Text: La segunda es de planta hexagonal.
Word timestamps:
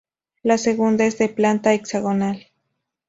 La 0.41 0.57
segunda 0.57 1.05
es 1.05 1.19
de 1.19 1.29
planta 1.29 1.75
hexagonal. 1.75 2.47